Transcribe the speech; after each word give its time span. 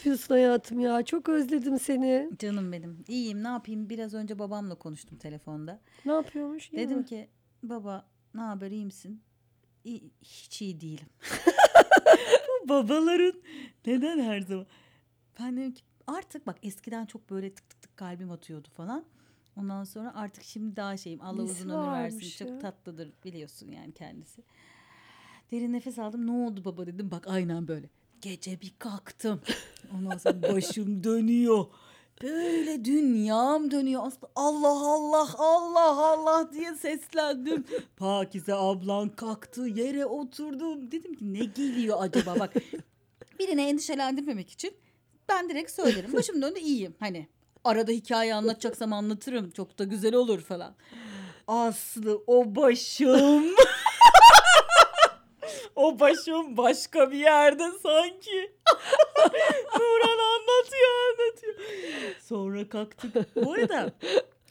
Yapıyorsun 0.00 0.34
hayatım 0.34 0.80
ya? 0.80 1.02
Çok 1.04 1.28
özledim 1.28 1.78
seni. 1.78 2.30
Canım 2.38 2.72
benim. 2.72 3.04
İyiyim 3.08 3.42
ne 3.44 3.48
yapayım? 3.48 3.88
Biraz 3.88 4.14
önce 4.14 4.38
babamla 4.38 4.74
konuştum 4.74 5.18
telefonda. 5.18 5.80
Ne 6.04 6.12
yapıyormuş? 6.12 6.70
İyi 6.72 6.76
Dedim 6.76 6.98
mi? 6.98 7.04
ki 7.04 7.28
baba 7.62 8.06
ne 8.34 8.40
haber 8.40 8.70
iyi 8.70 8.84
misin? 8.84 9.22
İyi, 9.84 10.10
hiç 10.22 10.62
iyi 10.62 10.80
değilim. 10.80 11.06
Bu 12.64 12.68
babaların 12.68 13.42
neden 13.86 14.18
her 14.18 14.40
zaman? 14.40 14.66
Ben 15.40 15.56
dedim 15.56 15.72
ki 15.74 15.82
artık 16.06 16.46
bak 16.46 16.58
eskiden 16.62 17.06
çok 17.06 17.30
böyle 17.30 17.54
tık 17.54 17.70
tık 17.70 17.82
tık 17.82 17.96
kalbim 17.96 18.30
atıyordu 18.30 18.68
falan. 18.76 19.04
Ondan 19.56 19.84
sonra 19.84 20.12
artık 20.14 20.44
şimdi 20.44 20.76
daha 20.76 20.96
şeyim. 20.96 21.20
Allah 21.22 21.42
Nesi 21.42 21.52
uzun 21.62 21.70
ömür 21.70 21.92
versin. 21.92 22.16
varmış 22.18 22.38
Çok 22.38 22.48
ya? 22.48 22.58
tatlıdır 22.58 23.12
biliyorsun 23.24 23.68
yani 23.68 23.92
kendisi. 23.92 24.42
Derin 25.50 25.72
nefes 25.72 25.98
aldım. 25.98 26.26
Ne 26.26 26.30
oldu 26.30 26.64
baba 26.64 26.86
dedim. 26.86 27.10
Bak 27.10 27.24
aynen 27.28 27.68
böyle. 27.68 27.88
Gece 28.22 28.60
bir 28.60 28.72
kalktım. 28.78 29.40
Ondan 29.96 30.18
sonra 30.18 30.42
başım 30.42 31.04
dönüyor. 31.04 31.66
Böyle 32.22 32.84
dünyam 32.84 33.70
dönüyor. 33.70 34.02
Aslında 34.06 34.32
Allah 34.36 34.94
Allah 34.94 35.28
Allah 35.38 36.12
Allah 36.12 36.52
diye 36.52 36.74
seslendim. 36.74 37.64
Pakize 37.96 38.54
ablan 38.54 39.08
kalktı 39.08 39.60
yere 39.60 40.06
oturdum. 40.06 40.90
Dedim 40.92 41.14
ki 41.14 41.32
ne 41.34 41.44
geliyor 41.44 41.96
acaba 42.00 42.38
bak. 42.40 42.54
Birine 43.38 43.68
endişelendirmemek 43.68 44.50
için 44.50 44.74
ben 45.28 45.48
direkt 45.48 45.70
söylerim. 45.70 46.12
Başım 46.12 46.42
döndü 46.42 46.58
iyiyim. 46.58 46.94
Hani 47.00 47.28
arada 47.64 47.92
hikaye 47.92 48.34
anlatacaksam 48.34 48.92
anlatırım. 48.92 49.50
Çok 49.50 49.78
da 49.78 49.84
güzel 49.84 50.14
olur 50.14 50.40
falan. 50.40 50.74
Aslı 51.46 52.22
o 52.26 52.56
başım. 52.56 53.44
o 55.80 56.00
başım 56.00 56.56
başka 56.56 57.10
bir 57.10 57.18
yerde 57.18 57.64
sanki. 57.82 58.52
Nurhan 59.78 60.18
anlatıyor 60.18 60.90
anlatıyor. 61.10 61.54
Sonra 62.20 62.68
kalktık. 62.68 63.36
Bu 63.36 63.52
arada 63.52 63.92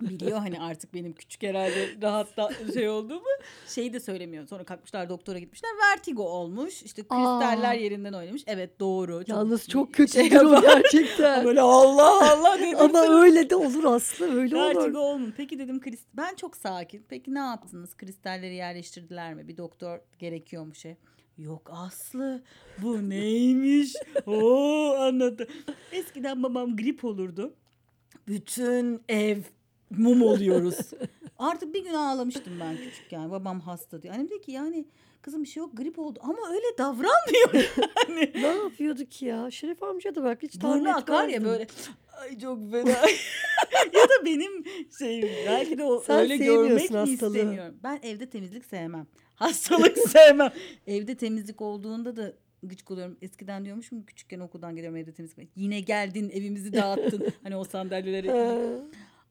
biliyor 0.02 0.38
hani 0.38 0.60
artık 0.62 0.94
benim 0.94 1.14
küçük 1.14 1.44
herhalde 1.44 1.88
rahatta 2.02 2.50
şey 2.74 2.90
olduğumu 2.90 3.28
şeyi 3.68 3.94
de 3.94 4.00
söylemiyor. 4.00 4.48
Sonra 4.48 4.64
kalkmışlar 4.64 5.10
doktora 5.10 5.40
gitmişler. 5.40 5.70
Vertigo 5.90 6.24
olmuş. 6.24 6.84
İşte 6.84 7.02
kristaller 7.02 7.70
Aa. 7.70 7.74
yerinden 7.74 8.14
oynamış. 8.14 8.44
Evet 8.48 8.80
doğru. 8.80 9.24
Yalnız 9.28 9.68
iyi 9.68 9.72
çok 9.72 9.94
kötü 9.94 10.14
şey 10.14 10.28
yapar. 10.30 10.62
gerçekten. 10.62 11.46
Böyle 11.46 11.62
Allah 11.62 12.32
Allah 12.34 12.60
dedim. 12.60 12.78
Ama 12.80 13.22
öyle 13.22 13.50
de 13.50 13.56
olur 13.56 13.84
Aslı 13.84 14.40
öyle 14.40 14.56
Vertigo 14.56 14.82
olur. 14.84 14.94
olmuş. 14.94 15.34
Peki 15.38 15.60
dedim 15.60 15.80
krist 15.82 16.08
ben 16.14 16.36
çok 16.36 16.58
sakin. 16.58 17.06
Peki 17.10 17.34
ne 17.34 17.40
yaptınız? 17.40 17.98
Kristalleri 17.98 18.56
yerleştirdiler 18.56 19.34
mi? 19.34 19.48
Bir 19.48 19.58
doktor 19.58 20.00
gerekiyormuş. 20.20 20.86
E. 20.86 20.98
Yok 21.40 21.70
Aslı 21.74 22.42
bu 22.82 23.10
neymiş? 23.10 23.94
Oo 24.26 24.96
anlattı. 25.00 25.48
Eskiden 25.92 26.44
babam 26.44 26.78
grip 26.78 27.06
olurdu. 27.06 27.54
Bütün 28.28 29.02
ev 29.10 29.38
mum 29.90 30.22
oluyoruz. 30.22 30.78
Artık 31.40 31.74
bir 31.74 31.84
gün 31.84 31.94
ağlamıştım 31.94 32.60
ben 32.60 32.78
küçükken. 32.78 33.32
Babam 33.32 33.60
hasta 33.60 34.02
diyor. 34.02 34.14
Annem 34.14 34.30
dedi 34.30 34.42
ki 34.42 34.52
yani 34.52 34.86
kızım 35.22 35.44
bir 35.44 35.48
şey 35.48 35.62
yok 35.62 35.78
grip 35.78 36.00
oldu 36.00 36.20
ama 36.24 36.50
öyle 36.50 36.78
davranmıyor. 36.78 37.54
yani. 38.10 38.32
Ne 38.36 38.48
yapıyordu 38.48 39.06
ki 39.06 39.26
ya? 39.26 39.52
Şerif 39.52 39.84
amca 39.84 40.16
da 40.16 40.24
bak 40.24 40.44
hiç 40.44 40.58
tahmin 40.58 40.80
Burnu 40.80 40.98
akar 40.98 41.28
ya 41.28 41.44
böyle. 41.44 41.68
Ay 42.22 42.40
çok 42.40 42.72
fena. 42.72 42.90
ya 43.94 44.04
da 44.10 44.26
benim 44.26 44.64
şey 45.00 45.46
belki 45.48 45.78
de 45.78 45.84
o 45.84 46.00
Sen 46.00 46.20
öyle 46.20 46.38
görmek 46.38 46.92
mi 46.92 47.10
istemiyorum. 47.10 47.76
Ben 47.84 48.00
evde 48.04 48.30
temizlik 48.30 48.66
sevmem. 48.66 49.08
Hastalık 49.40 49.98
sevmem. 50.10 50.52
Evde 50.88 51.16
temizlik 51.18 51.62
olduğunda 51.62 52.16
da 52.16 52.34
gıcık 52.64 52.92
oluyorum. 52.92 53.18
Eskiden 53.22 53.66
diyormuşum 53.66 54.04
küçükken 54.04 54.40
okuldan 54.40 54.76
geliyorum 54.76 54.98
evde 54.98 55.14
temizlik. 55.14 55.50
Yine 55.56 55.80
geldin 55.80 56.30
evimizi 56.30 56.74
dağıttın. 56.74 57.28
hani 57.44 57.56
o 57.56 57.64
sandalyeleri. 57.64 58.32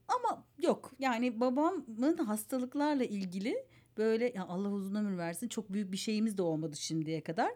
Ama 0.09 0.45
yok 0.59 0.93
yani 0.99 1.41
babamın 1.41 2.17
hastalıklarla 2.17 3.05
ilgili 3.05 3.57
böyle 3.97 4.33
ya 4.35 4.47
Allah 4.49 4.71
uzun 4.71 4.95
ömür 4.95 5.19
versin 5.19 5.49
çok 5.49 5.73
büyük 5.73 5.93
bir 5.93 5.97
şeyimiz 5.97 6.39
de 6.39 6.43
olmadı 6.43 6.77
şimdiye 6.77 7.21
kadar. 7.21 7.51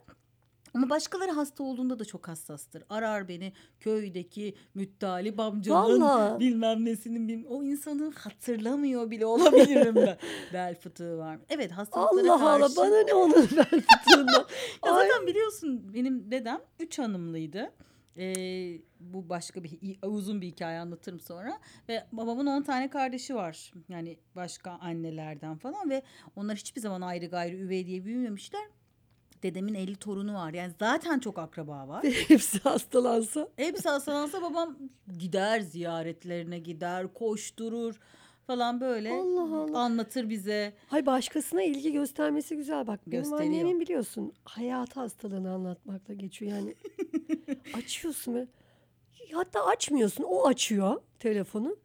Ama 0.74 0.90
başkaları 0.90 1.30
hasta 1.30 1.62
olduğunda 1.62 1.98
da 1.98 2.04
çok 2.04 2.28
hassastır. 2.28 2.84
Arar 2.88 3.28
beni 3.28 3.52
köydeki 3.80 4.54
müttalip 4.74 5.40
amcanın 5.40 6.00
Vallahi. 6.00 6.40
bilmem 6.40 6.84
nesinin 6.84 7.28
bilmem. 7.28 7.46
O 7.50 7.62
insanı 7.62 8.12
hatırlamıyor 8.12 9.10
bile 9.10 9.26
olabilirim 9.26 9.94
ben. 9.96 10.18
Bel 10.52 10.74
fıtığı 10.74 11.18
var. 11.18 11.38
Evet 11.48 11.72
hastalıklara 11.72 12.32
Allah 12.32 12.50
Allah 12.52 12.60
karşı. 12.60 12.76
bana 12.76 13.02
ne 13.02 13.14
onun 13.14 13.34
bel 13.56 13.80
fıtığından. 14.04 14.46
Ya 14.86 14.92
Ay. 14.92 15.08
zaten 15.08 15.26
biliyorsun 15.26 15.94
benim 15.94 16.30
dedem 16.30 16.60
üç 16.80 16.98
hanımlıydı. 16.98 17.72
Ee, 18.16 18.78
bu 19.00 19.28
başka 19.28 19.64
bir 19.64 19.98
uzun 20.06 20.40
bir 20.40 20.46
hikaye 20.46 20.78
anlatırım 20.78 21.20
sonra. 21.20 21.58
Ve 21.88 22.04
babamın 22.12 22.46
10 22.46 22.62
tane 22.62 22.90
kardeşi 22.90 23.34
var. 23.34 23.72
Yani 23.88 24.18
başka 24.36 24.70
annelerden 24.70 25.56
falan 25.56 25.90
ve 25.90 26.02
onlar 26.36 26.56
hiçbir 26.56 26.80
zaman 26.80 27.00
ayrı 27.00 27.26
gayrı 27.26 27.56
üvey 27.56 27.86
diye 27.86 28.04
büyümemişler. 28.04 28.62
Dedemin 29.42 29.74
50 29.74 29.96
torunu 29.96 30.34
var. 30.34 30.52
Yani 30.54 30.72
zaten 30.78 31.18
çok 31.18 31.38
akraba 31.38 31.88
var. 31.88 32.04
Hepsi 32.28 32.58
hastalansa. 32.58 33.48
Hepsi 33.56 33.88
hastalansa 33.88 34.42
babam 34.42 34.76
gider 35.18 35.60
ziyaretlerine 35.60 36.58
gider, 36.58 37.14
koşturur 37.14 38.00
falan 38.46 38.80
böyle. 38.80 39.10
Allah 39.10 39.56
Allah. 39.56 39.78
Anlatır 39.78 40.30
bize. 40.30 40.72
Hay 40.88 41.06
başkasına 41.06 41.62
ilgi 41.62 41.92
göstermesi 41.92 42.56
güzel. 42.56 42.86
Bak 42.86 43.00
benim 43.06 43.22
Gösteriyor. 43.22 43.52
annemin 43.52 43.80
biliyorsun 43.80 44.32
hayat 44.44 44.96
hastalığını 44.96 45.52
anlatmakla 45.52 46.14
geçiyor. 46.14 46.52
Yani 46.52 46.74
açıyorsun 47.74 48.34
ve 48.34 48.46
hatta 49.32 49.66
açmıyorsun. 49.66 50.24
O 50.24 50.46
açıyor 50.46 51.02
telefonu 51.18 51.76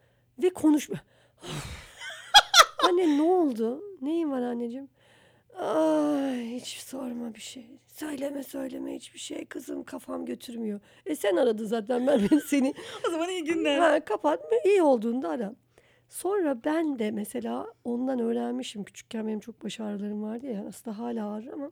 ve 0.44 0.50
konuşma. 0.50 0.95
Anne 2.89 3.18
ne 3.18 3.22
oldu? 3.22 3.81
Neyin 4.01 4.31
var 4.31 4.41
anneciğim? 4.41 4.89
Ay 5.59 6.45
hiç 6.51 6.68
sorma 6.79 7.34
bir 7.35 7.40
şey. 7.41 7.66
Söyleme 7.88 8.44
söyleme 8.44 8.95
hiçbir 8.95 9.19
şey. 9.19 9.45
Kızım 9.45 9.84
kafam 9.84 10.25
götürmüyor. 10.25 10.79
E 11.06 11.16
sen 11.16 11.35
aradın 11.35 11.66
zaten 11.66 12.07
ben 12.07 12.28
seni 12.47 12.73
O 13.07 13.12
zaman 13.12 13.29
iyi 13.29 13.44
günler. 13.44 13.79
Ha, 13.79 14.06
kapatma 14.06 14.57
iyi 14.66 14.84
olduğunda 14.84 15.29
ara. 15.29 15.56
Sonra 16.09 16.63
ben 16.66 17.00
de 17.00 17.12
mesela 17.12 17.68
ondan 17.84 18.19
öğrenmişim. 18.19 18.84
Küçükken 18.84 19.28
benim 19.28 19.40
çok 19.40 19.63
baş 19.63 19.79
ağrılarım 19.79 20.23
vardı 20.23 20.45
ya. 20.45 20.66
Aslında 20.69 20.97
hala 21.00 21.31
ağrır 21.31 21.47
ama 21.47 21.72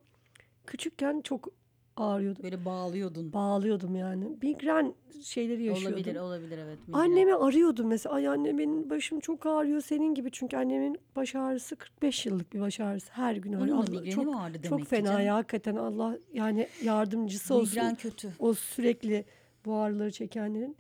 küçükken 0.68 1.22
çok 1.22 1.50
ağrıyordu. 1.98 2.44
Böyle 2.44 2.66
bağlıyordun. 2.66 3.34
Bağlıyordum 3.34 3.96
yani. 3.96 4.38
Migren 4.42 4.94
şeyleri 5.24 5.64
yaşıyordum. 5.64 6.00
Olabilir 6.00 6.16
olabilir 6.16 6.58
evet. 6.58 6.80
migren. 6.88 7.00
Annemi 7.00 7.36
arıyordum 7.36 7.88
mesela. 7.88 8.16
Ay 8.16 8.28
anne 8.28 8.58
benim 8.58 8.90
başım 8.90 9.20
çok 9.20 9.46
ağrıyor 9.46 9.82
senin 9.82 10.14
gibi. 10.14 10.32
Çünkü 10.32 10.58
annemin 10.58 11.00
baş 11.16 11.36
ağrısı 11.36 11.76
45 11.76 12.26
yıllık 12.26 12.54
bir 12.54 12.60
baş 12.60 12.80
ağrısı. 12.80 13.12
Her 13.12 13.36
gün 13.36 13.54
ağrıyor. 13.54 13.78
Onun 13.78 13.90
migreni 13.90 14.12
çok, 14.12 14.28
vardı 14.28 14.58
demek 14.64 14.80
çok 14.80 14.88
fena 14.88 15.22
ya 15.22 15.36
hakikaten 15.36 15.76
Allah 15.76 16.18
yani 16.34 16.68
yardımcısı 16.84 17.54
olsun. 17.54 17.68
Migren 17.68 17.96
kötü. 17.96 18.34
O 18.40 18.54
sürekli 18.54 19.26
bu 19.66 19.76
ağrıları 19.76 20.12
çekenlerin. 20.12 20.78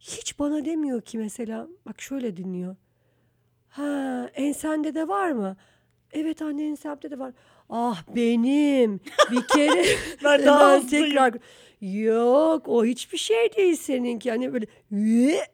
Hiç 0.00 0.38
bana 0.38 0.64
demiyor 0.64 1.00
ki 1.00 1.18
mesela 1.18 1.68
bak 1.86 2.00
şöyle 2.00 2.36
dinliyor. 2.36 2.76
Ha 3.68 4.30
ensende 4.34 4.94
de 4.94 5.08
var 5.08 5.32
mı? 5.32 5.56
Evet 6.12 6.42
anne 6.42 6.66
ensemde 6.66 7.10
de 7.10 7.18
var. 7.18 7.32
Ah 7.70 8.02
benim 8.16 9.00
bir 9.30 9.46
kere 9.52 9.84
Ben 10.24 10.46
daha 10.46 10.72
hastayım. 10.72 11.06
tekrar 11.06 11.34
yok 11.80 12.68
o 12.68 12.84
hiçbir 12.84 13.18
şey 13.18 13.52
değil 13.56 13.76
seninki 13.76 14.30
hani 14.30 14.52
böyle 14.52 14.66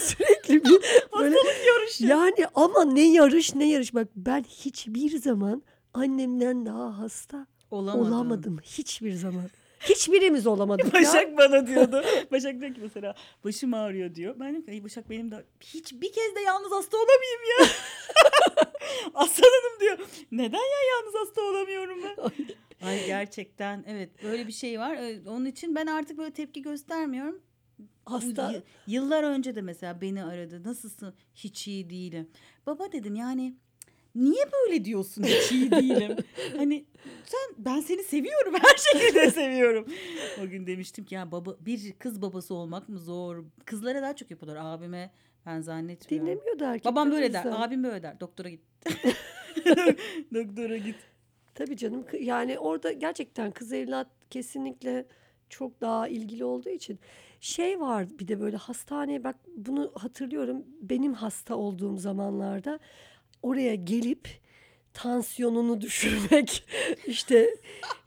sürekli 0.00 0.64
bir 0.64 0.80
böyle 1.20 1.36
yarışı. 1.66 2.06
yani 2.06 2.46
ama 2.54 2.84
ne 2.84 3.12
yarış 3.12 3.54
ne 3.54 3.70
yarış 3.70 3.94
bak 3.94 4.08
ben 4.16 4.42
hiçbir 4.42 5.18
zaman 5.18 5.62
annemden 5.94 6.66
daha 6.66 6.98
hasta 6.98 7.46
Olamadım. 7.70 8.12
olamadım 8.12 8.58
hiçbir 8.62 9.12
zaman. 9.12 9.50
Hiçbirimiz 9.80 10.46
olamadık 10.46 10.86
ya. 10.86 10.92
Başak 10.92 11.36
bana 11.38 11.66
diyordu. 11.66 12.02
Başak 12.32 12.60
diyor 12.60 12.74
ki 12.74 12.80
mesela 12.80 13.14
başım 13.44 13.74
ağrıyor 13.74 14.14
diyor. 14.14 14.34
Ben 14.40 14.50
dedim 14.52 14.64
ki 14.66 14.70
"Ay 14.72 14.84
Başak 14.84 15.10
benim 15.10 15.30
de 15.30 15.44
hiç 15.60 15.92
bir 15.92 16.12
kez 16.12 16.34
de 16.36 16.40
yalnız 16.40 16.72
hasta 16.72 16.96
olamayayım 16.96 17.40
ya. 17.60 17.66
Aslanım 19.14 19.80
diyor. 19.80 19.98
Neden 20.32 20.58
ya 20.58 20.96
yalnız 20.96 21.14
hasta 21.14 21.42
olamıyorum 21.42 21.98
ben? 22.02 22.16
Ay 22.86 23.06
gerçekten 23.06 23.84
evet 23.88 24.10
böyle 24.24 24.46
bir 24.46 24.52
şey 24.52 24.80
var. 24.80 24.94
Ee, 24.96 25.20
Onun 25.28 25.44
için 25.46 25.74
ben 25.74 25.86
artık 25.86 26.18
böyle 26.18 26.30
tepki 26.32 26.62
göstermiyorum. 26.62 27.42
Hasta 28.06 28.52
y- 28.52 28.62
yıllar 28.86 29.22
önce 29.22 29.54
de 29.54 29.62
mesela 29.62 30.00
beni 30.00 30.24
aradı. 30.24 30.64
Nasılsın? 30.64 31.14
Hiç 31.34 31.68
iyi 31.68 31.90
değilim. 31.90 32.30
Baba 32.66 32.92
dedim 32.92 33.14
yani 33.14 33.54
niye 34.14 34.44
böyle 34.52 34.84
diyorsun 34.84 35.22
hiç 35.22 35.52
iyi 35.52 35.70
değilim? 35.70 36.16
hani 36.56 36.84
sen 37.24 37.64
ben 37.64 37.80
seni 37.80 38.02
seviyorum 38.02 38.54
her 38.54 38.76
şekilde 38.76 39.30
seviyorum. 39.30 39.86
O 40.44 40.48
gün 40.48 40.66
demiştim 40.66 41.04
ki 41.04 41.14
ya 41.14 41.32
baba 41.32 41.56
bir 41.60 41.92
kız 41.92 42.22
babası 42.22 42.54
olmak 42.54 42.88
mı 42.88 42.98
zor? 42.98 43.44
Kızlara 43.64 44.02
daha 44.02 44.16
çok 44.16 44.30
yapıyorlar 44.30 44.60
abime 44.64 45.10
ben 45.46 45.60
zannetmiyorum. 45.60 46.26
dinlemiyordu 46.28 46.64
erkek. 46.64 46.84
Babam 46.84 47.10
böyle 47.10 47.32
der, 47.32 47.42
kızı. 47.42 47.58
abim 47.58 47.84
böyle 47.84 48.02
der. 48.02 48.20
Doktora 48.20 48.48
git. 48.48 48.60
Doktora 50.34 50.76
git. 50.76 50.96
Tabii 51.54 51.76
canım 51.76 52.04
yani 52.20 52.58
orada 52.58 52.92
gerçekten 52.92 53.50
kız 53.50 53.72
evlat 53.72 54.06
kesinlikle 54.30 55.06
çok 55.48 55.80
daha 55.80 56.08
ilgili 56.08 56.44
olduğu 56.44 56.68
için 56.68 56.98
şey 57.40 57.80
var 57.80 58.06
bir 58.18 58.28
de 58.28 58.40
böyle 58.40 58.56
hastaneye 58.56 59.24
bak 59.24 59.36
bunu 59.56 59.92
hatırlıyorum 59.94 60.64
benim 60.82 61.14
hasta 61.14 61.56
olduğum 61.56 61.96
zamanlarda 61.96 62.78
oraya 63.42 63.74
gelip 63.74 64.28
tansiyonunu 64.94 65.80
düşürmek 65.80 66.64
işte 67.06 67.50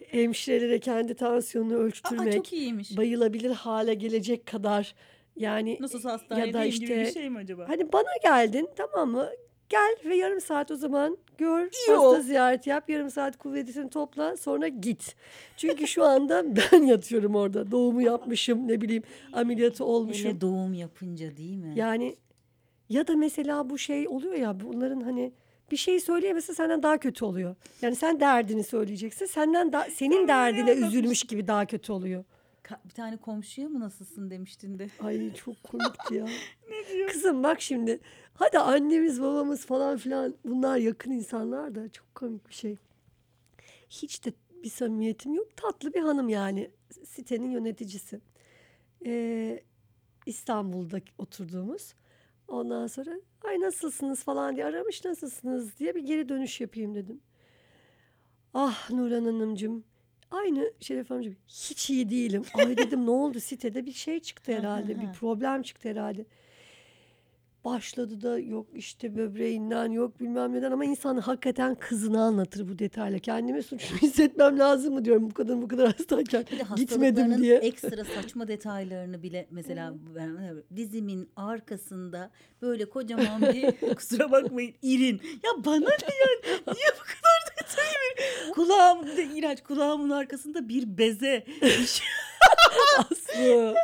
hemşirelere 0.08 0.80
kendi 0.80 1.14
tansiyonunu 1.16 1.74
Aa, 1.74 1.78
ölçtürmek 1.78 2.34
çok 2.34 2.54
iyiymiş. 2.54 2.98
bayılabilir 2.98 3.52
hale 3.52 3.94
gelecek 3.94 4.46
kadar 4.46 4.96
yani 5.36 5.78
Nasıl 5.80 6.04
ya 6.08 6.14
hastanedeyim 6.14 6.54
da 6.54 6.66
gibi 6.66 6.88
bir 6.88 7.02
işte 7.02 7.12
şey 7.20 7.30
mi 7.30 7.38
acaba? 7.38 7.66
Hani 7.70 7.94
bana 7.94 8.18
geldin 8.24 8.70
tamam 8.76 9.12
mı? 9.12 9.30
Gel 9.70 9.96
ve 10.06 10.16
yarım 10.16 10.42
saat 10.42 10.72
o 10.72 10.76
zaman 10.76 11.18
gör, 11.38 11.62
İyi 11.66 11.92
hasta 11.92 12.02
ol. 12.02 12.20
ziyaret 12.22 12.68
yap, 12.68 12.90
yarım 12.90 13.10
saat 13.10 13.38
kuvvetini 13.38 13.90
topla, 13.90 14.38
sonra 14.38 14.68
git. 14.68 15.16
Çünkü 15.58 15.88
şu 15.88 16.04
anda 16.04 16.44
ben 16.72 16.84
yatıyorum 16.84 17.36
orada. 17.36 17.72
Doğumu 17.72 18.02
yapmışım, 18.02 18.68
ne 18.68 18.82
bileyim 18.82 19.04
ameliyatı 19.34 19.86
olmuşum. 19.86 20.30
Hele 20.30 20.42
doğum 20.42 20.74
yapınca 20.74 21.38
değil 21.38 21.56
mi? 21.58 21.74
Yani 21.76 22.16
ya 22.94 23.08
da 23.08 23.16
mesela 23.16 23.70
bu 23.70 23.78
şey 23.78 24.08
oluyor 24.08 24.34
ya 24.34 24.60
bunların 24.60 25.02
hani 25.02 25.34
bir 25.72 25.78
şey 25.78 26.00
söyleyemezse 26.00 26.54
senden 26.54 26.84
daha 26.84 26.98
kötü 26.98 27.26
oluyor. 27.26 27.56
Yani 27.82 27.96
sen 27.96 28.20
derdini 28.20 28.64
söyleyeceksin. 28.64 29.26
Senden 29.26 29.74
da 29.74 29.88
senin 29.96 30.28
derdine 30.28 30.72
üzülmüş 30.72 31.24
gibi 31.24 31.48
daha 31.48 31.66
kötü 31.66 31.92
oluyor. 31.92 32.24
Ka- 32.64 32.80
bir 32.86 32.90
tane 32.90 33.18
komşuya 33.18 33.70
mı 33.70 33.80
nasılsın 33.80 34.30
demiştin 34.30 34.80
de. 34.80 34.90
Ay 35.00 35.34
çok 35.34 35.64
komikti 35.64 36.16
ya. 36.16 36.26
Kızım 37.12 37.44
bak 37.44 37.62
şimdi. 37.62 38.00
Hadi 38.34 38.60
annemiz 38.60 39.22
babamız 39.22 39.66
falan 39.66 39.98
filan 39.98 40.36
bunlar 40.46 40.78
yakın 40.78 41.12
insanlar 41.12 41.76
da 41.76 41.90
çok 41.90 42.16
komik 42.16 42.50
bir 42.50 42.54
şey. 42.54 42.78
Hiç 43.90 44.26
de 44.26 44.34
bir 44.64 44.70
samimiyetim 44.70 45.34
yok. 45.34 45.58
Tatlı 45.58 45.94
bir 45.94 46.00
hanım 46.02 46.30
yani. 46.30 46.72
Sitenin 47.06 47.52
yöneticisi. 47.52 48.20
Ee, 49.06 49.64
İstanbul'da 50.26 51.00
oturduğumuz. 51.18 51.94
Ondan 52.48 52.88
sonra 52.88 53.12
ay 53.44 53.60
nasılsınız 53.62 54.24
falan 54.24 54.56
diye 54.56 54.66
aramış 54.66 55.06
nasılsınız 55.06 55.78
diye 55.78 55.96
bir 55.96 56.02
geri 56.04 56.30
dönüş 56.30 56.62
yapayım 56.62 56.96
dedim. 56.96 57.22
Ah 58.54 58.92
Nurhan 58.92 59.26
Hanımcığım 59.26 59.84
aynı 60.32 60.74
Şeref 60.80 61.12
amcam 61.12 61.34
hiç 61.48 61.90
iyi 61.90 62.10
değilim. 62.10 62.44
Ay 62.54 62.78
dedim 62.78 63.06
ne 63.06 63.10
oldu 63.12 63.40
sitede 63.40 63.86
bir 63.86 63.92
şey 63.92 64.20
çıktı 64.20 64.52
herhalde 64.58 65.02
bir 65.02 65.14
problem 65.14 65.62
çıktı 65.62 65.90
herhalde. 65.90 66.26
Başladı 67.66 68.22
da 68.22 68.40
yok 68.40 68.68
işte 68.76 69.16
böbreğinden 69.16 69.92
yok 69.92 70.20
bilmem 70.20 70.54
neden 70.54 70.72
ama 70.72 70.86
insan 70.86 71.18
hakikaten 71.18 71.76
kızını 71.76 72.22
anlatır 72.22 72.70
bu 72.70 72.80
detayla. 72.80 73.20
Kendimi 73.20 73.64
suçlu 73.64 73.98
hissetmem 74.02 74.60
lazım 74.60 74.94
mı 74.94 75.06
diyorum 75.06 75.30
bu 75.30 75.34
kadın 75.34 75.62
bu 75.62 75.68
kadar 75.68 75.94
hastayken 75.98 76.46
Bir 76.52 76.60
de 76.60 76.64
gitmedim 76.76 77.38
diye. 77.44 77.58
ekstra 77.58 78.06
saçma 78.06 78.48
detaylarını 78.48 79.24
bile 79.24 79.48
mesela 79.52 79.94
ben 80.16 80.64
dizimin 80.76 81.30
arkasında 81.36 82.32
böyle 82.62 82.86
kocaman 82.86 83.42
bir 83.42 83.96
kusura 83.96 84.32
bakmayın 84.32 84.74
irin. 84.82 85.22
Ya 85.44 85.52
bana 85.66 85.78
ne 85.80 86.08
yani? 86.20 86.60
Niye 86.68 86.88
bu 87.00 87.04
kadar 87.04 87.58
detay? 87.60 88.52
Kulağım 88.54 89.08
de 89.18 89.24
iğrenç 89.26 89.64
kulağımın 89.64 90.10
arkasında 90.10 90.70
bir 90.70 90.98
beze. 90.98 91.44
Aslı. 93.00 93.76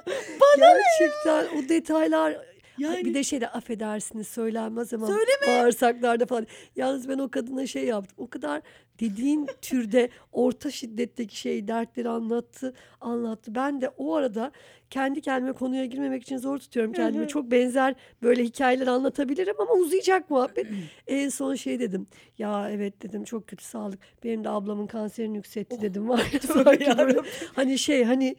Gerçekten 0.58 1.58
o 1.58 1.70
detaylar 1.70 2.38
Yani 2.80 3.06
bir 3.06 3.14
de 3.14 3.24
şeyde 3.24 3.50
affedersiniz 3.50 4.28
söylenmez 4.28 4.94
ama 4.94 5.08
Söyleme. 5.08 5.48
bağırsaklarda 5.48 6.26
falan. 6.26 6.48
Yalnız 6.76 7.10
ben 7.10 7.18
o 7.18 7.32
kadına 7.32 7.68
şey 7.68 7.86
yaptım. 7.86 8.16
O 8.18 8.30
kadar 8.30 8.62
dediğin 9.00 9.48
türde 9.62 10.10
orta 10.32 10.72
şiddetteki 10.72 11.40
şey 11.40 11.68
dertleri 11.68 12.10
anlattı 12.10 12.74
anlattı. 13.02 13.56
Ben 13.56 13.82
de 13.82 13.90
o 13.90 14.16
arada 14.16 14.52
kendi 14.90 15.22
kendime 15.22 15.54
konuya 15.54 15.86
girmemek 15.86 16.24
için 16.24 16.38
zor 16.38 16.58
tutuyorum 16.58 16.94
kendimi. 16.94 17.28
Çok 17.28 17.52
benzer 17.52 17.96
böyle 18.24 18.44
hikayeler 18.44 18.88
anlatabilirim 18.88 19.56
ama 19.60 19.74
uzayacak 19.74 20.30
muhabbet. 20.30 20.68
en 21.08 21.30
son 21.30 21.56
şey 21.56 21.80
dedim. 21.80 22.08
Ya 22.38 22.72
evet 22.72 23.02
dedim 23.02 23.24
çok 23.24 23.48
kötü 23.48 23.64
sağlık. 23.64 24.00
Benim 24.24 24.44
de 24.44 24.50
ablamın 24.50 24.88
kanserini 24.88 25.36
yükseltti 25.38 25.82
dedim. 25.82 26.10
Var 26.10 26.26
ya 26.34 26.40
sanki 26.40 26.98
böyle 26.98 27.20
hani 27.56 27.80
şey 27.80 28.04
hani 28.04 28.36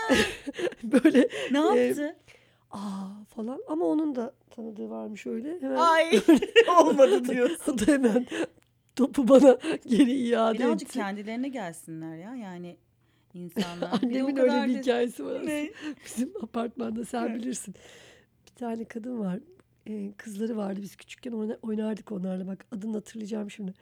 böyle 0.82 1.28
ne 1.50 1.58
e, 1.58 1.60
yaptı? 1.60 2.16
Aa 2.70 3.24
falan 3.28 3.60
ama 3.68 3.84
onun 3.84 4.14
da 4.16 4.34
tanıdığı 4.50 4.90
varmış 4.90 5.26
öyle. 5.26 5.60
Hemen 5.60 5.76
Ay 5.76 6.20
olmadı 6.80 7.24
diyorsun. 7.24 7.78
da 7.78 7.86
hemen 7.92 8.26
topu 8.96 9.28
bana 9.28 9.58
geri 9.86 10.12
iade 10.12 10.58
Birazcık 10.58 10.88
etti. 10.88 10.98
kendilerine 10.98 11.48
gelsinler 11.48 12.16
ya 12.16 12.34
yani 12.34 12.76
insanlar. 13.34 13.92
Bir 14.02 14.06
Annemin 14.06 14.36
öyle 14.36 14.48
kadar 14.48 14.68
bir 14.68 14.78
hikayesi 14.78 15.24
var. 15.26 15.46
Ne? 15.46 15.70
Bizim 16.06 16.32
apartmanda 16.42 17.04
sen 17.04 17.34
bilirsin. 17.34 17.74
Bir 18.46 18.58
tane 18.58 18.84
kadın 18.84 19.18
var. 19.20 19.38
Ee, 19.86 20.12
kızları 20.16 20.56
vardı. 20.56 20.80
Biz 20.82 20.96
küçükken 20.96 21.32
oyna- 21.32 21.58
oynardık 21.62 22.12
onlarla. 22.12 22.46
Bak 22.46 22.66
adını 22.72 22.94
hatırlayacağım 22.96 23.50
şimdi. 23.50 23.74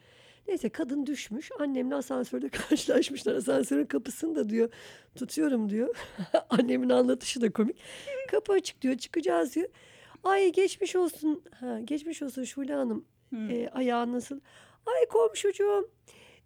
Neyse 0.47 0.69
kadın 0.69 1.05
düşmüş. 1.05 1.51
Annemle 1.59 1.95
asansörde 1.95 2.49
karşılaşmışlar. 2.69 3.35
Asansörün 3.35 3.85
kapısını 3.85 4.35
da 4.35 4.49
diyor 4.49 4.69
tutuyorum 5.15 5.69
diyor. 5.69 5.95
Annemin 6.49 6.89
anlatışı 6.89 7.41
da 7.41 7.51
komik. 7.51 7.77
Kapı 8.31 8.53
açık 8.53 8.81
diyor. 8.81 8.97
Çıkacağız 8.97 9.55
diyor. 9.55 9.69
Ay 10.23 10.51
geçmiş 10.51 10.95
olsun. 10.95 11.43
Ha, 11.59 11.79
geçmiş 11.79 12.21
olsun 12.21 12.43
Şule 12.43 12.73
Hanım. 12.73 13.05
Hı. 13.29 13.51
E, 13.51 13.69
ayağın 13.69 14.13
nasıl? 14.13 14.39
Ay 14.85 15.05
komşucuğum. 15.09 15.89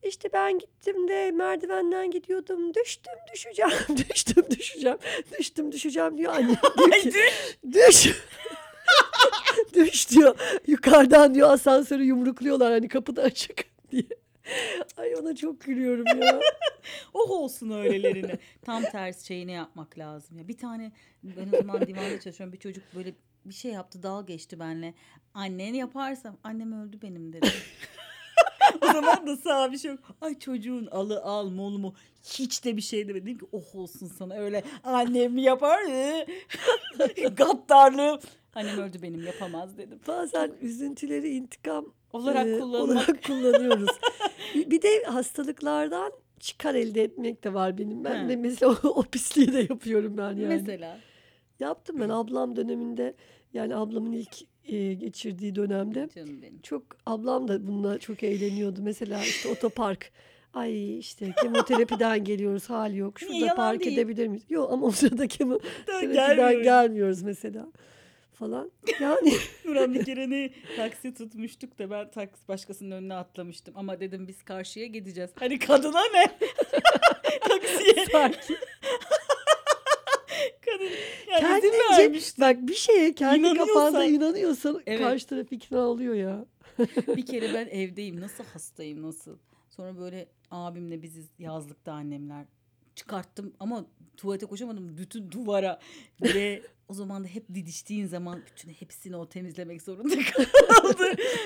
İşte 0.04 0.30
ben 0.34 0.60
gittim 0.60 1.08
de 1.08 1.32
merdivenden 1.32 2.12
gidiyordum. 2.12 2.74
Düştüm 2.74 3.14
düşeceğim. 3.34 3.72
düştüm 4.10 4.44
düşeceğim. 4.50 4.98
Düştüm 5.40 5.72
düşeceğim 5.72 6.18
diyor 6.18 6.34
anne. 6.34 6.56
Diyor 6.78 6.92
ki, 6.92 7.14
düş. 7.14 7.74
düş. 7.74 8.24
düş 9.74 10.10
diyor. 10.10 10.36
Yukarıdan 10.68 11.36
diyor 11.36 11.50
asansörü 11.50 12.04
yumrukluyorlar 12.04 12.72
hani 12.72 12.88
kapıda 12.88 13.22
açık 13.22 13.73
diye. 13.94 14.08
Ay 14.98 15.16
ona 15.16 15.36
çok 15.36 15.62
gülüyorum 15.62 16.22
ya. 16.22 16.40
Oh 17.14 17.30
olsun 17.30 17.70
öylelerine. 17.70 18.38
Tam 18.62 18.84
ters 18.84 19.28
şeyini 19.28 19.52
yapmak 19.52 19.98
lazım. 19.98 20.38
ya. 20.38 20.48
Bir 20.48 20.58
tane 20.58 20.92
ben 21.24 21.48
o 21.54 21.58
zaman 21.58 21.88
divanda 21.88 22.20
çalışıyorum. 22.20 22.54
Bir 22.54 22.60
çocuk 22.60 22.84
böyle 22.96 23.14
bir 23.46 23.54
şey 23.54 23.72
yaptı 23.72 24.04
dal 24.04 24.28
geçti 24.28 24.60
benle. 24.60 24.94
Annen 25.34 25.74
yaparsam 25.74 26.38
annem 26.44 26.84
öldü 26.84 27.02
benim 27.02 27.34
dedi. 27.34 27.48
o 28.82 28.86
zaman 28.86 29.28
da 29.28 29.38
sağ 29.38 29.72
bir 29.72 29.78
şey 29.78 29.92
yok. 29.92 30.00
Ay 30.22 30.40
çocuğun 30.40 30.86
alı 30.86 31.22
al 31.22 31.50
mol 31.50 31.78
mu 31.78 31.96
hiç 32.24 32.66
de 32.66 32.78
bir 32.78 32.82
şey 32.82 33.08
demedim 33.08 33.26
Dedim 33.26 33.38
ki 33.38 33.46
oh 33.52 33.76
olsun 33.76 34.08
sana 34.08 34.34
öyle 34.34 34.64
annem 34.84 35.38
yapar 35.38 35.84
mı? 35.84 36.26
Gaddarlığı. 37.36 38.20
Annem 38.56 38.80
öldü 38.80 39.02
benim 39.02 39.26
yapamaz 39.26 39.78
dedim. 39.78 40.00
Bazen 40.08 40.52
üzüntüleri 40.62 41.30
intikam 41.30 41.94
Olarak 42.14 42.48
e, 42.48 42.64
olarak 42.64 43.24
kullanıyoruz. 43.24 43.90
bir 44.56 44.82
de 44.82 45.04
hastalıklardan 45.04 46.12
çıkar 46.40 46.76
elde 46.76 47.04
etmek 47.04 47.44
de 47.44 47.54
var 47.54 47.78
benim. 47.78 48.04
Ben 48.04 48.26
He. 48.26 48.30
de 48.30 48.36
mesela 48.36 48.72
o, 48.84 48.88
o 48.88 49.04
pisliği 49.04 49.54
de 49.54 49.60
yapıyorum 49.60 50.18
ben 50.18 50.24
yani. 50.24 50.46
Mesela. 50.46 50.98
Yaptım 51.60 52.00
ben 52.00 52.10
ablam 52.10 52.56
döneminde 52.56 53.16
yani 53.54 53.76
ablamın 53.76 54.12
ilk 54.12 54.42
e, 54.66 54.94
geçirdiği 54.94 55.56
dönemde 55.56 56.10
Canım 56.16 56.42
benim. 56.42 56.62
çok 56.62 56.84
ablam 57.06 57.48
da 57.48 57.68
bununla 57.68 58.00
çok 58.00 58.24
eğleniyordu. 58.24 58.80
Mesela 58.84 59.20
işte 59.24 59.50
otopark. 59.50 60.12
Ay 60.54 61.00
işte 61.00 61.34
kemoterapiden 61.42 62.24
geliyoruz 62.24 62.70
hal 62.70 62.94
yok. 62.94 63.20
Şurada 63.20 63.36
yalan 63.36 63.56
park 63.56 63.80
değil. 63.80 63.98
edebilir 63.98 64.28
miyiz? 64.28 64.44
Yok 64.50 64.72
ama 64.72 64.86
o 64.88 64.92
sırada 64.92 65.28
kemoterapiden 65.28 66.64
gelmiyoruz 66.64 67.22
mesela 67.22 67.68
falan. 68.34 68.72
Yani 69.02 69.34
Nurhan 69.66 69.94
bir 69.94 70.06
kere 70.06 70.30
ne 70.30 70.50
taksi 70.76 71.14
tutmuştuk 71.14 71.80
da 71.80 71.90
ben 71.92 72.12
taksi 72.12 72.48
başkasının 72.48 72.92
önüne 72.92 73.14
atlamıştım. 73.14 73.74
Ama 73.78 74.00
dedim 74.00 74.28
biz 74.28 74.44
karşıya 74.44 74.86
gideceğiz. 74.86 75.32
Hani 75.40 75.60
kadına 75.60 76.02
ne? 76.14 76.38
Taksiye. 77.50 78.06
sanki 78.12 78.56
Kadın 80.66 80.90
yani 81.32 81.42
kendince 81.42 81.78
vermişti. 82.04 82.42
bak 82.42 82.58
bir 82.68 82.74
şeye 82.76 83.14
kendi 83.16 83.54
kafanda 83.58 84.06
inanıyorsan 84.06 84.82
Evet. 84.86 85.00
karşı 85.02 85.28
taraf 85.28 85.52
ikna 85.54 85.80
oluyor 85.80 86.14
ya. 86.14 86.46
Bir 87.08 87.26
kere 87.26 87.54
ben 87.54 87.68
evdeyim. 87.68 88.22
Nasıl 88.22 88.44
hastayım 88.44 89.02
nasıl? 89.02 89.38
Sonra 89.70 89.98
böyle 89.98 90.28
abimle 90.52 91.02
biziz 91.02 91.26
yazlıkta 91.40 91.92
annemler. 91.92 92.46
Çıkarttım 92.96 93.54
ama 93.60 93.86
tuvalete 94.18 94.46
koşamadım. 94.46 94.98
Bütün 94.98 95.32
duvara 95.32 95.80
ve 96.22 96.62
O 96.90 96.94
zaman 96.94 97.24
da 97.24 97.28
hep 97.28 97.50
didiştiğin 97.54 98.06
zaman 98.08 98.40
bütün 98.52 98.70
hepsini 98.70 99.16
o 99.16 99.30
temizlemek 99.30 99.82
zorunda 99.82 100.16
kaldı. 100.36 101.04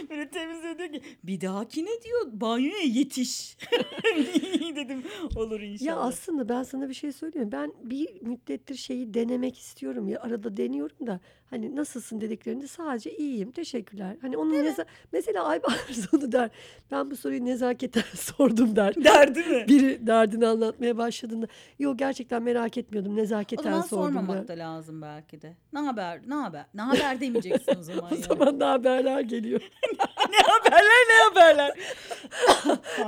Böyle 0.09 0.29
temizliyor 0.29 0.77
diyor 0.77 0.91
ki 0.93 1.01
bir 1.23 1.41
dahakine 1.41 1.89
diyor 2.03 2.21
banyoya 2.33 2.83
yetiş. 2.83 3.57
Dedim 4.75 5.03
olur 5.35 5.59
inşallah. 5.61 5.87
Ya 5.89 5.95
aslında 5.97 6.49
ben 6.49 6.63
sana 6.63 6.89
bir 6.89 6.93
şey 6.93 7.11
söyleyeyim. 7.11 7.49
Ben 7.51 7.73
bir 7.83 8.21
müddettir 8.21 8.75
şeyi 8.75 9.13
denemek 9.13 9.57
istiyorum 9.59 10.07
ya 10.07 10.21
arada 10.21 10.57
deniyorum 10.57 11.07
da 11.07 11.19
hani 11.49 11.75
nasılsın 11.75 12.21
dediklerinde 12.21 12.67
sadece 12.67 13.17
iyiyim 13.17 13.51
teşekkürler. 13.51 14.17
Hani 14.21 14.37
onun 14.37 14.53
neza- 14.53 14.85
mesela 15.11 15.43
Aybars 15.45 16.13
onu 16.13 16.31
der. 16.31 16.49
Ben 16.91 17.11
bu 17.11 17.15
soruyu 17.15 17.45
nezaketen 17.45 18.03
sordum 18.15 18.75
der. 18.75 18.95
Derdi 19.03 19.39
mi? 19.39 19.65
Biri 19.67 20.07
derdini 20.07 20.47
anlatmaya 20.47 20.97
başladığında 20.97 21.47
yok 21.79 21.99
gerçekten 21.99 22.43
merak 22.43 22.77
etmiyordum 22.77 23.13
O 23.13 23.15
nezaketen 23.17 23.63
zaman 23.63 23.81
sordum 23.81 24.03
sormamak 24.13 24.37
der. 24.37 24.57
da 24.57 24.63
lazım 24.63 25.01
belki 25.01 25.26
de. 25.31 25.53
Ne 25.73 25.79
haber? 25.79 26.21
Ne 26.27 26.33
haber? 26.35 26.65
Ne 26.73 26.81
haber 26.81 27.19
demeyeceksin 27.21 27.79
o 27.79 27.83
zaman. 27.83 28.11
O 28.13 28.15
zaman 28.15 28.59
da 28.59 28.71
haberler 28.71 29.21
geliyor. 29.21 29.61
ne 30.29 30.37
haberler 30.37 31.03
ne 31.09 31.23
haberler. 31.29 31.77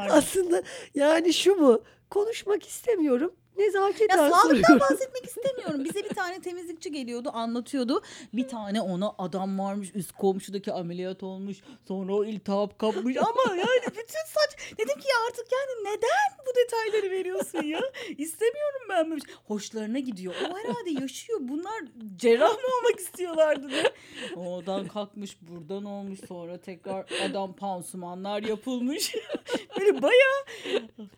Aslında 0.10 0.64
yani 0.96 1.34
şu 1.34 1.56
mu? 1.56 1.82
Konuşmak 2.10 2.68
istemiyorum. 2.68 3.36
Ya 3.60 3.66
Nezaketen 3.66 4.30
sağlıktan 4.30 4.80
bahsetmek 4.90 5.26
istemiyorum. 5.26 5.84
Bize 5.86 6.04
bir 6.04 6.16
tane 6.16 6.42
temizlikçi 6.42 6.92
geliyordu 6.92 7.30
anlatıyordu. 7.34 8.02
Bir 8.34 8.48
tane 8.48 8.82
ona 8.82 9.14
adam 9.18 9.60
varmış 9.60 9.92
üst 9.96 10.12
komşudaki 10.12 10.74
ameliyat 10.74 11.24
olmuş. 11.24 11.58
Sonra 11.88 12.14
o 12.14 12.26
iltihap 12.26 12.80
kapmış 12.80 13.18
ama 13.18 13.56
yani 13.56 13.86
bütün 13.88 14.04
saç. 14.04 14.78
Dedim 14.78 15.00
ki 15.00 15.08
ya 15.08 15.16
artık 15.28 15.46
yani 15.52 15.84
neden 15.96 16.46
bu 16.48 16.52
detayları 16.56 17.12
veriyorsun 17.12 17.64
ya? 17.64 17.82
İstemiyorum 18.18 18.82
ben 18.90 19.10
böyle. 19.12 19.22
bir 19.22 19.28
şey. 19.28 19.36
Hoşlarına 19.48 20.00
gidiyor. 20.00 20.34
O 20.50 20.58
herhalde 20.58 21.02
yaşıyor. 21.02 21.40
Bunlar 21.42 21.84
cerrah 22.16 22.50
mı 22.50 22.68
olmak 22.80 23.00
istiyorlardı 23.00 23.70
diye. 23.70 23.92
Oradan 24.36 24.88
kalkmış 24.88 25.38
buradan 25.42 25.86
olmuş 25.86 26.20
sonra 26.28 26.58
tekrar 26.58 27.06
adam 27.30 27.54
pansumanlar 27.54 28.44
yapılmış. 28.44 29.16
böyle 29.80 30.02
bayağı 30.02 30.44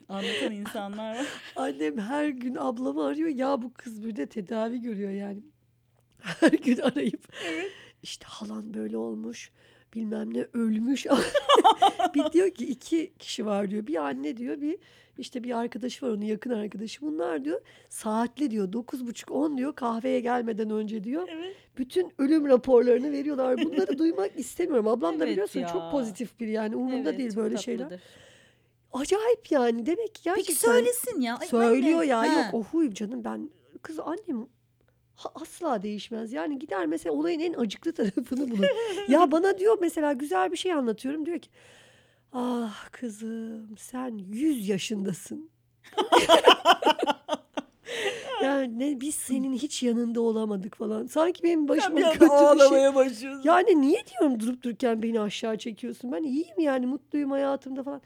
anlatan 0.10 0.52
insanlar 0.52 1.16
var. 1.16 1.28
Annem 1.56 1.98
her 1.98 2.31
gün 2.32 2.56
ablamı 2.56 3.06
arıyor. 3.06 3.30
Ya 3.30 3.62
bu 3.62 3.74
kız 3.74 4.06
bir 4.06 4.16
de 4.16 4.26
tedavi 4.26 4.82
görüyor 4.82 5.12
yani. 5.12 5.44
Her 6.20 6.52
gün 6.52 6.78
arayıp 6.78 7.28
işte 8.04 8.26
halan 8.28 8.74
böyle 8.74 8.98
olmuş. 8.98 9.52
Bilmem 9.96 10.34
ne 10.34 10.46
ölmüş. 10.54 11.06
bir 12.16 12.32
diyor 12.32 12.50
ki 12.52 12.68
iki 12.68 13.14
kişi 13.20 13.46
var 13.46 13.70
diyor. 13.72 13.88
Bir 13.88 13.96
anne 13.96 14.38
diyor 14.38 14.62
bir 14.62 14.78
işte 15.18 15.44
bir 15.44 15.58
arkadaşı 15.60 16.06
var 16.06 16.12
onun 16.12 16.22
yakın 16.22 16.50
arkadaşı. 16.50 17.02
Bunlar 17.02 17.46
diyor 17.46 17.62
saatli 17.90 18.52
diyor 18.52 18.74
dokuz 18.74 19.08
buçuk 19.08 19.32
on 19.32 19.58
diyor 19.58 19.76
kahveye 19.76 20.20
gelmeden 20.20 20.70
önce 20.70 21.04
diyor. 21.04 21.28
Evet. 21.32 21.56
Bütün 21.78 22.12
ölüm 22.18 22.48
raporlarını 22.48 23.12
veriyorlar. 23.12 23.58
Bunları 23.58 23.98
duymak 23.98 24.32
istemiyorum. 24.40 24.88
Ablam 24.88 25.20
da 25.20 25.24
Evet 25.24 25.32
biliyorsun 25.32 25.60
ya. 25.60 25.68
çok 25.68 25.92
pozitif 25.92 26.40
biri 26.40 26.52
yani 26.52 26.76
umurunda 26.76 27.10
Evet, 27.10 27.20
değil 27.20 27.30
çok 27.30 27.44
böyle 27.44 27.56
tatlıdır. 27.56 28.02
Acayip 28.94 29.52
yani 29.52 29.86
demek 29.86 30.16
ki 30.16 30.22
gerçekten. 30.24 30.36
Peki 30.54 30.60
söylesin 30.60 31.22
ya. 31.22 31.38
Ay 31.38 31.48
Söylüyor 31.48 31.98
anne. 32.00 32.08
ya 32.08 32.20
Ha. 32.20 32.26
yok 32.26 32.46
o 32.54 32.64
huy 32.64 32.94
canım 32.94 33.24
ben 33.24 33.50
kız 33.82 34.00
annem 34.00 34.48
ha- 35.16 35.32
asla 35.36 35.84
değişmez. 35.84 36.34
Yani 36.34 36.60
gider 36.60 36.86
mesela 36.86 37.14
olayın 37.16 37.40
en 37.40 37.54
acıklı 37.54 37.94
tarafını 37.96 38.52
bulur. 38.52 38.68
ya 39.08 39.32
bana 39.32 39.58
diyor 39.58 39.78
mesela 39.82 40.14
güzel 40.14 40.52
bir 40.52 40.58
şey 40.58 40.74
anlatıyorum 40.74 41.26
diyor 41.26 41.40
ki 41.40 41.50
ah 42.34 42.90
kızım 42.92 43.78
sen 43.78 44.18
100 44.30 44.70
yaşındasın. 44.70 45.50
yani 48.44 48.80
ne 48.80 49.02
biz 49.02 49.16
senin 49.16 49.54
hiç 49.54 49.84
yanında 49.84 50.22
olamadık 50.22 50.76
falan. 50.78 51.06
Sanki 51.08 51.44
benim 51.44 51.68
başıma 51.68 51.98
bir 51.98 52.04
kötü 52.04 52.26
anda 52.26 52.54
bir 52.56 52.60
şey. 52.60 52.66
ağlamaya 52.68 52.96
başlıyorsun. 52.96 53.42
Yani 53.44 53.82
niye 53.82 54.04
diyorum 54.08 54.40
durup 54.40 54.64
dururken 54.64 55.04
beni 55.04 55.20
aşağı 55.22 55.58
çekiyorsun? 55.58 56.12
Ben 56.12 56.24
iyiyim 56.24 56.60
yani 56.60 56.86
mutluyum 56.86 57.32
hayatımda 57.32 57.84
falan. 57.84 58.02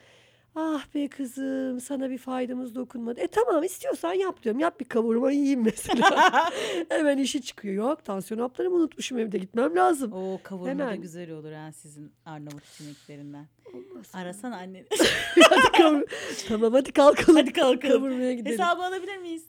Ah 0.58 0.94
be 0.94 1.08
kızım 1.08 1.80
sana 1.80 2.10
bir 2.10 2.18
faydamız 2.18 2.74
dokunmadı. 2.74 3.20
E 3.20 3.26
tamam 3.26 3.62
istiyorsan 3.64 4.12
yap 4.14 4.42
diyorum. 4.42 4.60
Yap 4.60 4.80
bir 4.80 4.84
kavurma 4.84 5.30
yiyeyim 5.32 5.62
mesela. 5.64 6.50
Hemen 6.88 7.18
işi 7.18 7.42
çıkıyor. 7.42 7.74
Yok 7.74 8.04
tansiyon 8.04 8.40
haplarımı 8.40 8.76
unutmuşum 8.76 9.18
evde 9.18 9.38
gitmem 9.38 9.76
lazım. 9.76 10.12
O 10.12 10.40
kavurma 10.42 10.66
da 10.66 10.70
Hemen. 10.70 11.00
güzel 11.00 11.30
olur 11.30 11.52
ha 11.52 11.72
sizin 11.72 12.12
Arnavut 12.26 12.80
yemeklerinden. 12.80 13.46
Olmaz. 13.74 14.10
Arasana 14.14 14.56
anneni. 14.56 14.86
Hadi 15.50 15.60
kavur- 15.82 16.06
tamam 16.48 16.72
hadi 16.72 16.92
kalkalım. 16.92 17.36
Hadi 17.36 17.52
kalkalım. 17.52 17.92
Kavurmaya 18.00 18.32
gidelim. 18.32 18.58
Hesabı 18.58 18.82
alabilir 18.82 19.16
miyiz? 19.16 19.44